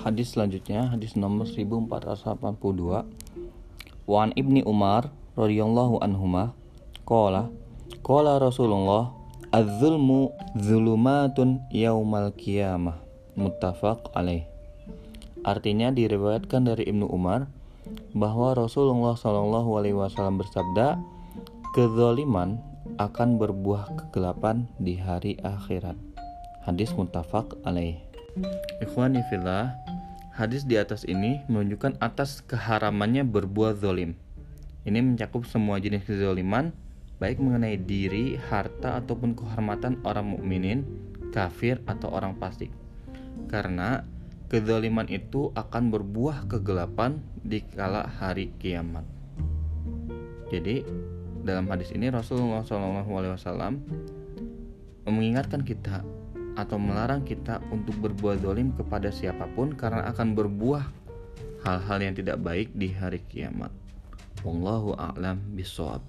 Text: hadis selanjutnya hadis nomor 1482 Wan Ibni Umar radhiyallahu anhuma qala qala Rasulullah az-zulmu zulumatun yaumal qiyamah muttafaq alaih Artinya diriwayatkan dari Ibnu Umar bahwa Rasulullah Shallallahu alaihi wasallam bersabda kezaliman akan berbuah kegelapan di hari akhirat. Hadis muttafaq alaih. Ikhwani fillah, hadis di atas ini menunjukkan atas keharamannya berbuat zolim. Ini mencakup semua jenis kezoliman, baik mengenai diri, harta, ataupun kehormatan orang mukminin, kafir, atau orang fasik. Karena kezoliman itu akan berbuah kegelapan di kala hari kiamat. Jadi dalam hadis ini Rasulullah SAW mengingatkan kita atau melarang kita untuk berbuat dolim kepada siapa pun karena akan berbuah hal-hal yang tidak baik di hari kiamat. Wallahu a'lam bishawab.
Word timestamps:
hadis 0.00 0.32
selanjutnya 0.32 0.88
hadis 0.88 1.12
nomor 1.12 1.44
1482 1.44 3.04
Wan 4.08 4.32
Ibni 4.32 4.64
Umar 4.64 5.12
radhiyallahu 5.36 6.00
anhuma 6.00 6.56
qala 7.04 7.52
qala 8.00 8.40
Rasulullah 8.40 9.12
az-zulmu 9.52 10.32
zulumatun 10.56 11.60
yaumal 11.68 12.32
qiyamah 12.32 12.96
muttafaq 13.36 14.08
alaih 14.16 14.48
Artinya 15.42 15.90
diriwayatkan 15.90 16.70
dari 16.70 16.86
Ibnu 16.86 17.10
Umar 17.10 17.50
bahwa 18.14 18.54
Rasulullah 18.54 19.18
Shallallahu 19.18 19.74
alaihi 19.74 19.98
wasallam 19.98 20.38
bersabda 20.38 21.02
kezaliman 21.74 22.62
akan 23.02 23.42
berbuah 23.42 23.90
kegelapan 23.98 24.70
di 24.78 24.94
hari 24.94 25.34
akhirat. 25.42 25.98
Hadis 26.62 26.94
muttafaq 26.94 27.58
alaih. 27.66 28.11
Ikhwani 28.80 29.20
fillah, 29.28 29.76
hadis 30.32 30.64
di 30.64 30.80
atas 30.80 31.04
ini 31.04 31.44
menunjukkan 31.52 32.00
atas 32.00 32.40
keharamannya 32.48 33.28
berbuat 33.28 33.84
zolim. 33.84 34.16
Ini 34.88 35.04
mencakup 35.04 35.44
semua 35.44 35.76
jenis 35.76 36.08
kezoliman, 36.08 36.72
baik 37.20 37.36
mengenai 37.36 37.76
diri, 37.76 38.40
harta, 38.48 38.96
ataupun 39.04 39.36
kehormatan 39.36 40.00
orang 40.08 40.32
mukminin, 40.32 40.80
kafir, 41.28 41.84
atau 41.84 42.08
orang 42.08 42.32
fasik. 42.40 42.72
Karena 43.52 44.08
kezoliman 44.48 45.12
itu 45.12 45.52
akan 45.52 45.92
berbuah 45.92 46.48
kegelapan 46.48 47.20
di 47.44 47.60
kala 47.60 48.08
hari 48.08 48.48
kiamat. 48.56 49.04
Jadi 50.48 50.88
dalam 51.44 51.68
hadis 51.68 51.92
ini 51.92 52.08
Rasulullah 52.08 52.64
SAW 52.64 53.76
mengingatkan 55.04 55.60
kita 55.68 56.21
atau 56.54 56.76
melarang 56.76 57.24
kita 57.24 57.60
untuk 57.72 57.96
berbuat 58.00 58.44
dolim 58.44 58.72
kepada 58.76 59.08
siapa 59.08 59.48
pun 59.56 59.72
karena 59.72 60.08
akan 60.12 60.36
berbuah 60.36 60.84
hal-hal 61.64 61.98
yang 62.02 62.14
tidak 62.16 62.38
baik 62.42 62.68
di 62.74 62.90
hari 62.92 63.22
kiamat. 63.30 63.70
Wallahu 64.42 64.98
a'lam 64.98 65.38
bishawab. 65.54 66.02